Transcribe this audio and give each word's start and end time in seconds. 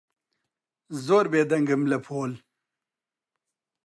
زۆر 1.05 1.25
بێدەنگم 1.31 1.81
لە 1.91 1.97
پۆل. 2.05 2.31